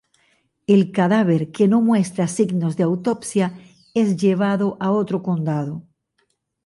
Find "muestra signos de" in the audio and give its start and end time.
1.79-2.81